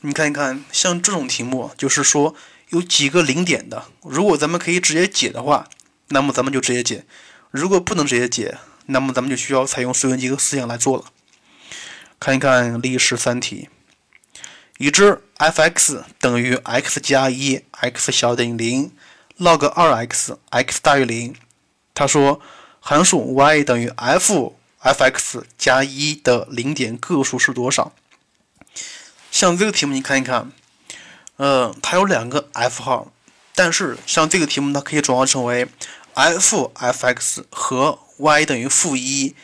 [0.00, 2.34] 你看一看，像这种题目，就是说。
[2.68, 5.68] 有几个零点的，如果咱们可以直接解的话，
[6.08, 7.04] 那么咱们就直接解；
[7.50, 11.04] 如果不能直接解，那么咱们就需要采用随问集合思想来做了。
[12.18, 13.68] 看一看例十三题，
[14.78, 18.90] 已知 f(x) 等于 x 加一，x 小于等于零
[19.38, 21.34] ，log 二 x，x 大于零。
[21.94, 22.40] 他说
[22.80, 27.92] 函数 y 等于 f f(x) 加一的零点个数是多少？
[29.30, 30.50] 像这个题目，你看一看，
[31.36, 33.12] 呃，它有两个 f 号，
[33.54, 35.68] 但是像这个题目，它可以转化成为
[36.14, 39.36] f f(x) 和 y 等于负一，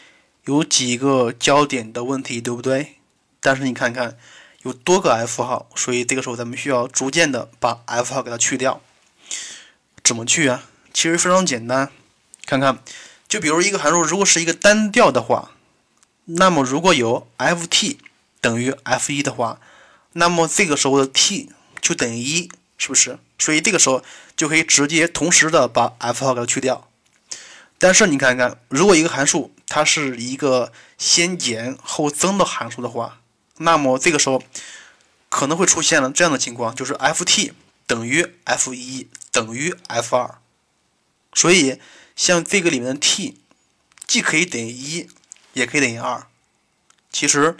[0.45, 2.97] 有几个交点的问题，对不对？
[3.41, 4.17] 但是你看看，
[4.63, 8.81] 有多个 f 号，所以这个时候咱们需要逐渐的把 f 号给它去掉。
[10.09, 10.65] 怎么去啊？
[10.95, 11.91] 其实非常简单，
[12.47, 12.79] 看看。
[13.29, 15.51] 就比如一个函数，如果是一个单调的话，
[16.25, 17.99] 那么如果有 f(t)
[18.41, 19.61] 等于 f(1) 的话，
[20.15, 21.51] 那么这个时候的 t
[21.83, 23.19] 就等于一，是不是？
[23.39, 24.03] 所以这个时候
[24.35, 26.89] 就可以直接同时的把 f 号给它去掉。
[27.79, 33.21] 但是你看看，如果一个函数它是一个先减后增的函数的话，
[33.59, 34.43] 那么这个时候
[35.29, 37.53] 可能会出现了这样的情况，就是 f(t)
[37.89, 40.35] 等于 f(1) 等于 f(2).
[41.35, 41.81] 所以
[42.15, 43.41] 像这个里面的 t，
[44.07, 45.09] 既可以等于一，
[45.55, 46.27] 也可以等于二。
[47.11, 47.57] 其实，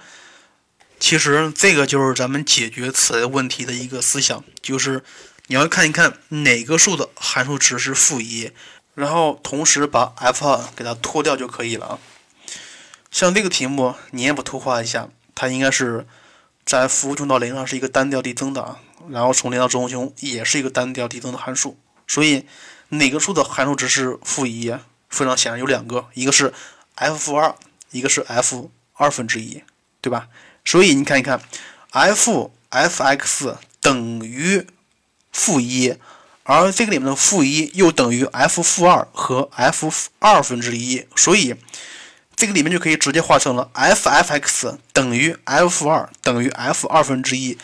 [1.01, 5.03] 其实这个就是咱们解决此类问题的一个思想，就是
[5.47, 8.53] 你要看一看哪个数的函数值是负一，
[8.95, 11.99] 然后同时把 f 二给它脱掉就可以了啊。
[13.11, 16.07] 像这个题目，你也不图画一下，它应该是
[16.67, 22.47] 在负无穷到零上是一个单调递增的啊，然后从零到正无穷也是一个单调递增的函数，所以。
[22.91, 24.75] 哪个数的函数值是负一？
[25.11, 26.55] 非常显然有两个，一个是
[26.95, 27.55] f 负二，
[27.91, 29.63] 一个是 f 二分之一，
[30.01, 30.29] 对吧？
[30.65, 31.39] 所以你看一看
[31.91, 34.67] ，f f(x) 等于
[35.31, 35.97] 负一，
[36.45, 41.55] 而这个里面的负一又等于 f 负二和 f 二分之一，所以
[42.35, 47.59] 这个里面就可以直接化成了 f f(x) 等于 f 负二等于 f 二分之一。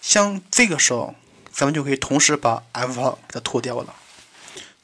[0.00, 1.14] 像这个时候，
[1.52, 3.94] 咱们就可以同时把 f 号给它脱掉了。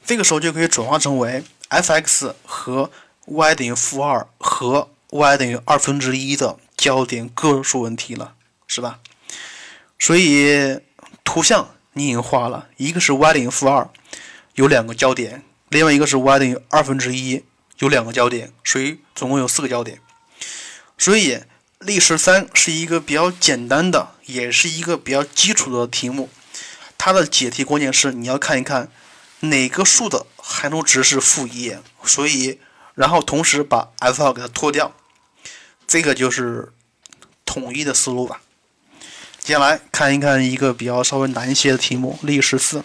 [0.04, 2.90] 这个时候就可以转化成为 f(x) 和
[3.24, 8.34] y 等于负二和 y 等于二分之一的焦点个数问题了，
[8.68, 9.00] 是吧？
[9.98, 10.80] 所以
[11.24, 13.88] 图像你已经画了，一个是 y 等于负二，
[14.54, 17.42] 有两个焦点；另外一个是 y 等于二分之一，
[17.78, 20.00] 有两个焦点，所以总共有四个焦点。
[20.98, 21.40] 所以
[21.78, 26.28] 例十三是一个比较简单的，也是一个比较基础的题目。
[26.96, 28.90] 它的解题关键是你要看一看。
[29.40, 31.76] 哪个数的函数值是负一？
[32.02, 32.58] 所以，
[32.94, 34.94] 然后同时把 f 号给它脱掉，
[35.86, 36.72] 这个就是
[37.44, 38.40] 统一的思路吧。
[39.38, 42.82] 接下来看一看一个比较稍微难一些的题目，例十四。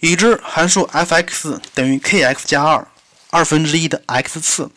[0.00, 2.86] 已知函数 f(x) 等于 k(x) 加二
[3.30, 4.70] 二分之一的 x 次。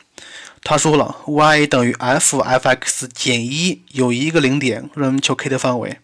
[0.63, 5.97] 他说了，y 等于 f f(x) 减一有一个零点，让我们求 k 的范围。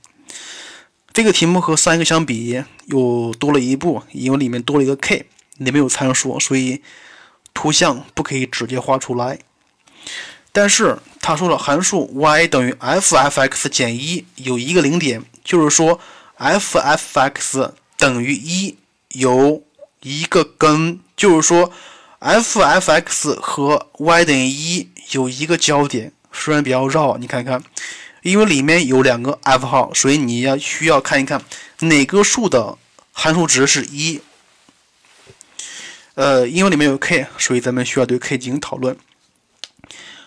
[1.13, 6.81] 这个题目和上一个相比又多了一步，因为里面多了一个 k，里面有参数，所以
[7.53, 9.39] 图像不可以直接画出来。
[10.51, 15.99] 但是他说了，函数 y 等于 f f(x) 减一有一个零点，就是说
[16.35, 18.75] f f(x) 等于一
[19.09, 19.63] 有
[20.01, 21.71] 一个根，就是说
[22.19, 26.11] f f(x) 和 y 等于一有一个交点。
[26.31, 27.63] 虽然比较绕，你看看。
[28.23, 31.41] 因为里面有两个 f 号，所以你要需要看一看
[31.79, 32.77] 哪个数的
[33.13, 34.19] 函数值是一。
[36.15, 38.97] 呃，因为里面有 k，所以咱们需要对 k 进行讨论。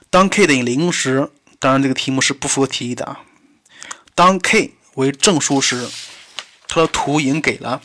[0.09, 3.20] 当 k 等于零时，当然这个题目是不符合题意的啊。
[4.14, 5.87] 当 k 为正数时，
[6.68, 7.83] 它的图已经给了，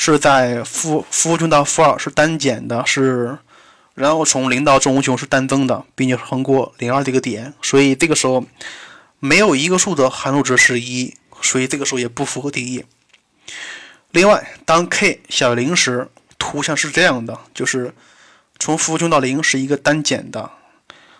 [0.00, 3.36] 是在负负无穷到负二是单减的，是，
[3.94, 8.44] 然后从零到正无穷是单增的，并且横过零二这个点，所以这个时候。
[9.22, 12.82] 没有一个数的函数值是一，所以这个时候也不符合定义。
[14.12, 16.08] 另外，当 k 小于零时，
[16.38, 17.92] 图像是这样的，就是
[18.58, 20.50] 从负无穷到零是一个单减的，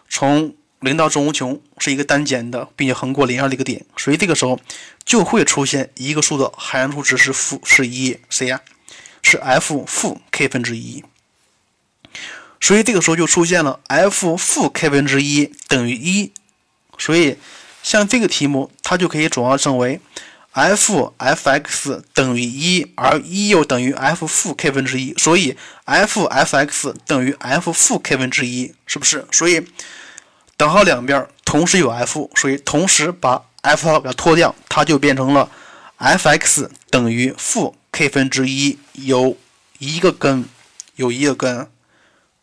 [0.08, 4.58] 从零到正无穷是一个单减的，并且横过零二的一个点，所以这个时候
[5.04, 8.60] 就会出现一个数的函数值是负是一，谁呀？
[9.22, 11.04] 是 f 负 k 分之一。
[12.60, 16.32] 所以这个时候就出现了 f 负 k 分之一等于一，
[16.98, 17.36] 所以。
[17.82, 19.98] 像这个题目，它就可以转化成为
[20.52, 25.56] f f(x) 等于一，而一又等于 f 负 k 分之一，所以
[25.86, 29.26] f f(x) 等于 f 负 k 分之一，是不是？
[29.32, 29.66] 所以
[30.60, 35.50] 等号两边同时有 f，所以同时把 f 号给它脱掉，它就变成了
[35.96, 39.38] f(x) 等于负 k 分之一有
[39.78, 40.44] 一个根
[40.96, 41.66] 有一个根，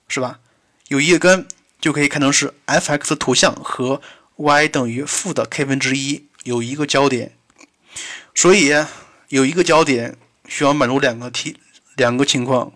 [0.08, 0.40] 是吧？
[0.88, 1.48] 有一个根
[1.80, 4.02] 就可以看成是 f(x) 图像和
[4.38, 7.38] y 等于负的 k 分之一有一个交点，
[8.34, 8.74] 所以
[9.28, 11.56] 有一个交点需要满足两个题
[11.96, 12.74] 两个情况，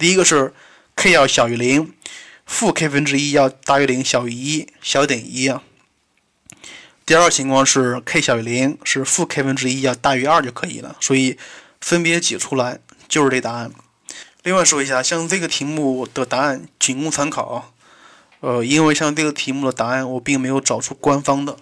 [0.00, 0.52] 第一个是
[0.96, 1.92] k 要小于零，
[2.50, 5.62] 负 k 分之一要大于零，小于一，小于等于一啊。
[7.06, 10.96] 第二情况是 k 小于零，是负 k 分之一要大于二就可以了。
[11.00, 11.38] 所以
[11.80, 13.70] 分别解出来就是这答案。
[14.42, 17.72] 另外说一下，像这个题目的答案仅供参考，
[18.40, 21.56] 呃，因为像这个题目的答案我并没有找出官方的。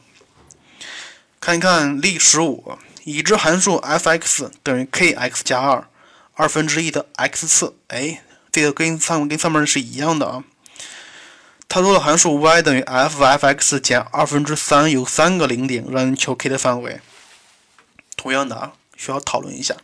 [1.38, 5.86] 看一看例十五，已知函数 f(x) 等于 k(x 加二
[6.32, 10.44] 二分之一的 x 次，哎，这个跟上跟上面是一样的啊。
[11.70, 16.98] 它说的函数 y 等于 f(f(x) 减二分之三有三个零点，让你求 k 的范围。
[18.16, 19.76] 同样的啊，需要讨论一下。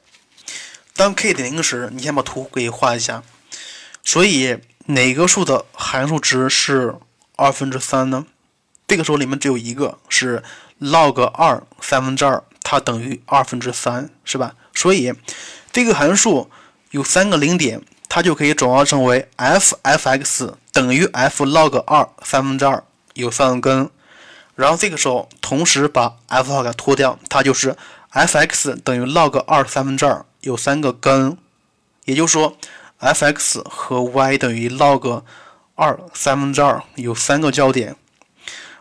[0.96, 3.22] 当 k 等于零时，你先把图给画一下。
[4.02, 6.96] 所以哪个数的函数值是
[7.36, 8.24] 二分之三呢？
[8.88, 10.42] 这个时候里面只有一个是
[10.80, 14.54] log 二三分之二，它等于二分之三，是吧？
[14.74, 15.12] 所以
[15.70, 16.50] 这个函数
[16.92, 17.82] 有三个零点。
[18.06, 22.82] 它就可以转化成为 f(f(x) 等于 f log 二三分之二
[23.14, 23.88] 有三个根，
[24.56, 27.76] 然后这个时候同时把 f 号给脱掉，它就是
[28.10, 31.38] f(x) 等于 log 二三分之二有三个根，
[32.06, 32.58] 也就是说
[32.98, 35.22] f(x) 和 y 等于 log
[35.76, 37.94] 二三分之二有三个交点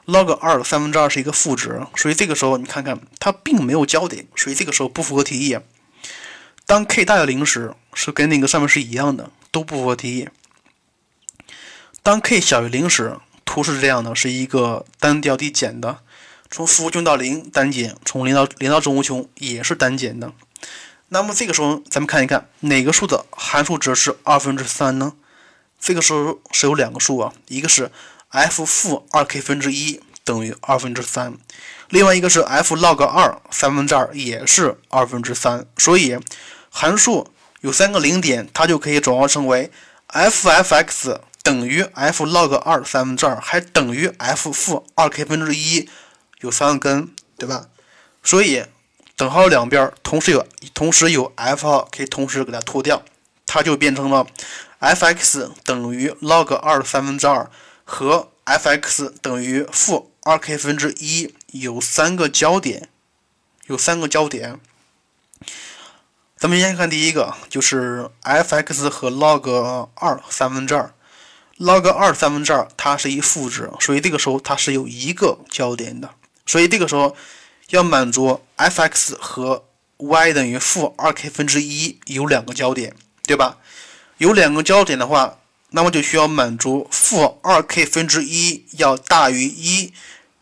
[0.07, 5.59] ，log 二三分之二是一个负值，所以这个时候你看看它并没有交点，所以这个时候不符合题意。
[6.65, 10.27] 当 k 大于零时，是跟那个上面是一样的，都不符合题意。
[12.03, 15.99] 当 k 小于零时，图是这样的，是一个单调递减的，
[16.51, 20.33] 从负无穷到零单减，从零到零到正无穷也是单减的。
[21.07, 25.13] 那么这个时候，咱们看一看哪个数的函数值是二分之三呢？
[25.79, 27.89] 这个时候是有两个数啊，一个是
[28.27, 31.37] f 负二 k 分之一等于二分之三，
[31.87, 36.19] 另外一个是 f log 二三分之二也是二分之三，所以。
[36.75, 37.27] 函数
[37.61, 39.69] 有三个零点，它就可以转化成为
[40.07, 45.89] f(f(x) 等于 f log 二三分之二，还等于 f 负二 k 分之一，
[46.39, 47.67] 有三个根，对吧？
[48.23, 48.65] 所以
[49.17, 53.03] 等号两边同时有同时有 f 号，可以同时给它脱掉，
[53.45, 54.25] 它就变成了
[54.79, 57.51] f(x) 等于 log 二三分之二
[57.83, 62.87] 和 f(x) 等于负二 k 分之一，有三个交点，
[63.67, 64.57] 有三个交点。
[66.37, 70.93] 咱们先看第一个，就是 f(x) 和 log 二三分之二
[71.63, 76.09] ，log 二三分之二它是一负值，所以这个时候它是有一个交点的，
[76.45, 77.15] 所以这个时候
[77.69, 79.65] 要满足 f(x) 和
[79.97, 83.57] y 等于负二 k 分之一有两个交点，对吧？
[84.17, 85.39] 有两个交点的话，
[85.69, 89.93] 那么就需要满足负二 k 分之一要大于一，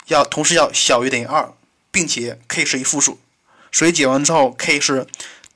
[0.08, 1.54] 要同时要小于等于二，
[1.92, 3.20] 并且 k 是一负数，
[3.72, 5.08] 所以解完之后 k 是。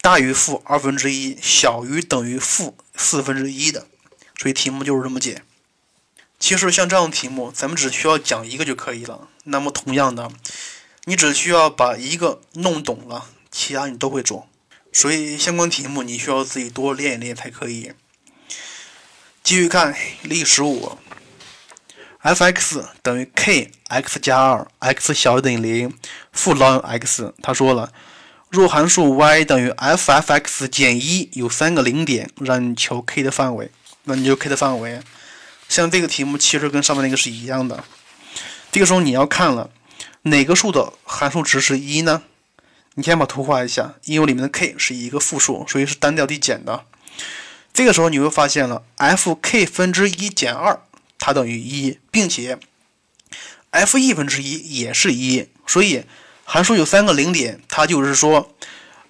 [0.01, 3.87] 大于负二分之一，小于等于负四分之一的，
[4.37, 5.41] 所以题目就是这么解。
[6.39, 9.27] 其实像这样的题目，咱们只需要讲一个就可以了。
[9.45, 10.29] 那么同样的，
[11.05, 14.47] 你只需要把一个弄懂了，其他你都会做。
[14.91, 17.93] 所以相关题目你需要自己多练一练才可以。
[19.43, 20.97] 继续看例十五
[22.21, 25.93] ，f(x) 等于 k(x 加二 x 小于等于零
[26.31, 27.91] 负 ln x)，他说了。
[28.49, 33.69] 若函数 y 等于 f(f(x) 减一有三个零点，让你求 k 的范围，
[34.05, 35.01] 那你就 k 的范围。
[35.75, 37.83] 像这个题目其实跟上面那个是一样的。
[38.71, 39.69] 这个时候你要看了
[40.21, 42.23] 哪个数的函数值是一呢？
[42.93, 46.85] 你先把图画一下，因为里面的 k 是一个负数，所以是单调递减的。
[47.73, 50.79] 这个时候你会发现了 f(k 分之一减二
[51.19, 52.57] 它等于一，并且
[53.71, 56.05] f e 分之一也是一，所以。
[56.47, 58.55] 函数有三个零点，它就是说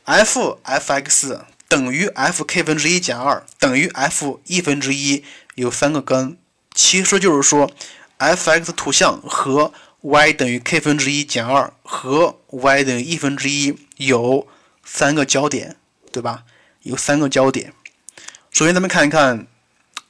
[0.05, 6.37] ，f(f(x) 等于 f(k 分之一减二等于 f e 分之一有三个根，
[6.75, 7.71] 其实就是说
[8.19, 9.71] ，f(x) 图像和
[10.01, 14.45] y 等于 k 分之一减二和 y 等于一分之一有
[14.83, 15.77] 三个焦点，
[16.11, 16.43] 对吧？
[16.83, 17.73] 有三个焦点。
[18.51, 19.47] 首先咱们看一看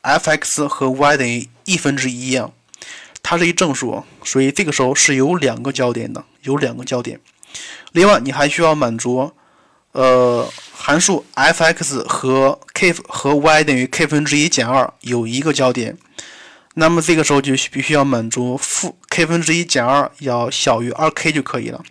[0.02, 2.52] ，f(x) 和 y 等于一分之一啊。
[3.22, 7.20] 它是一正数，所以这个时候是有两个焦点的，有两个焦点。
[7.92, 9.32] 另外，你还需要满足，
[9.94, 15.98] 呃，函数 f(x) 和 k 和 y 等于 k 分之一减二有一个焦点。
[16.76, 21.84] 那么这个时候就必须要满足负 k 分之一减二要小于二 k 就可以了，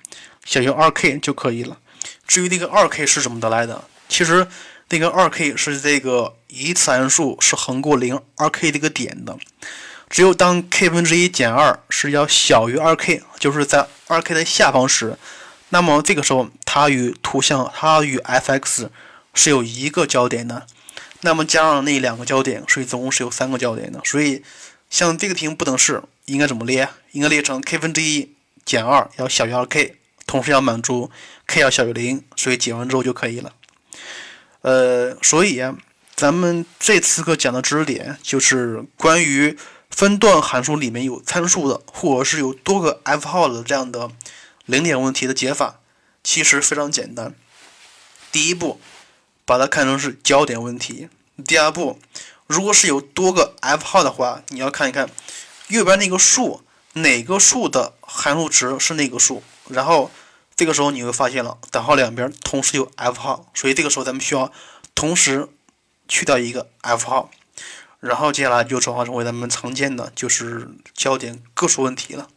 [0.44, 1.78] 小于二 k 就可以了。
[2.26, 3.82] 至于这个二 k 是怎么得来的？
[4.08, 4.46] 其实
[4.88, 9.36] 这个二 k 是这个一次函数是横过零二 k 这个点的。
[10.10, 15.16] 只有当 k 分之一减二是要小于二 k，就是在二 k 的下方时，
[15.70, 18.88] 那么这个时候它与图像它与 f(x)
[19.32, 20.66] 是有一个交点的。
[21.22, 23.98] 那么加上那两个焦点，所以总共是有三个焦点的。
[24.04, 24.42] 所以
[24.94, 26.88] 像这个题目不等式应该怎么列？
[27.10, 31.10] 应该列成 k 分之一减二要小于二 k，同时要满足
[31.48, 33.52] k 要小于零，所以解完之后就可以了。
[34.60, 35.60] 呃，所以
[36.14, 39.58] 咱们这次课讲的知识点就是关于。
[39.90, 44.10] 分段函数里面有参数的，或者是有多个 f 号的这样的
[44.64, 45.78] 零点问题的解法，
[46.24, 47.32] 其实非常简单。
[48.32, 48.80] 第一步，
[49.44, 51.06] 把它看成是焦点问题；
[51.46, 52.00] 第二步，
[52.46, 55.08] 如果是有多个 f 号的话，你要看一看
[55.68, 56.62] 右边那个数
[56.94, 60.10] 哪个数的函数值是那个数，然后
[60.54, 64.52] 这个时候你会发现了等号两边同时有 f 号，所以这个时候咱们需要
[64.94, 65.48] 同时
[66.06, 67.30] 去掉一个 f 号。
[68.00, 72.28] 然后接下来就转化成为咱们常见的就是焦点个数问题了。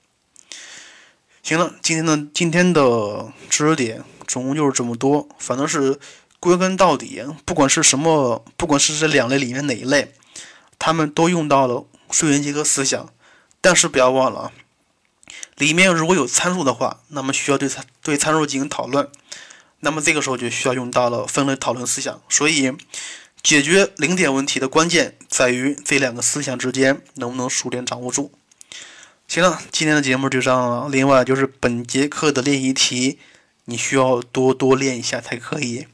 [1.43, 5.99] 行了，今天的今天的知识点总共就是这么多，反正是
[6.47, 10.13] 归根到底，不管是什么，不管是这两类里面哪一类，
[10.79, 13.09] 他们都用到了数学结合思想。
[13.61, 14.51] 但是不要忘了，
[15.57, 19.09] 里面如果有参数的话，那么需要对参对参数进行讨论，
[19.81, 22.21] 那么这个时候就需要用到了分类讨论思想。
[22.29, 22.73] 所以。
[23.43, 28.33] 解决零点问题的关键在于这两个思想之间能不能熟练掌握住。
[29.27, 30.89] 行了，今天的节目就这样了。
[30.89, 33.19] 另外就是本节课的练习题，
[33.65, 35.87] 你需要多多练一下才可以。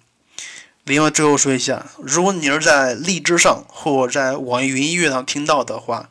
[0.86, 6.10] 另外最后说一下，如果你是在荔枝上或在网易云音乐上听到的话，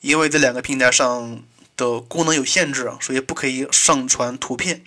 [0.00, 1.42] 因为这两个平台上
[1.76, 4.82] 的功能有限制，所以不可以上传图片。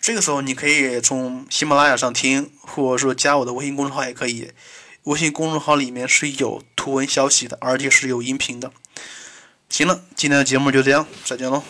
[0.00, 4.50] 这个时候你可以从喜马拉雅上听，或者说加我的微信公众号也可以。
[5.04, 8.72] 微信公众号里面是有图文消息的，而且是有音频的。
[9.68, 11.62] 行了，今天的节目就这样，再见喽。